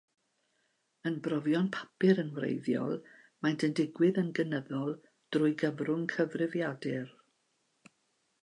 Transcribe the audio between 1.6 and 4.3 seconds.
papur yn wreiddiol, maent yn digwydd